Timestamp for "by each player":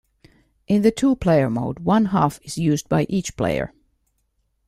2.89-3.71